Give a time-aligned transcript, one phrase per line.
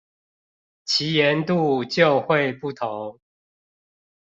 [0.83, 3.19] 其鹽度就會不同